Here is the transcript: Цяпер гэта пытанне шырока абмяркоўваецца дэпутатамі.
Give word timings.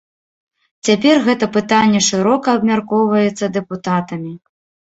Цяпер 0.89 1.15
гэта 1.27 1.49
пытанне 1.59 2.01
шырока 2.09 2.47
абмяркоўваецца 2.61 3.53
дэпутатамі. 3.61 4.33